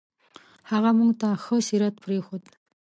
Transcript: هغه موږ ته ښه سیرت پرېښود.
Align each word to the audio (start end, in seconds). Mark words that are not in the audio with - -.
هغه 0.71 0.89
موږ 0.97 1.11
ته 1.21 1.29
ښه 1.43 1.57
سیرت 1.67 1.95
پرېښود. 2.03 2.43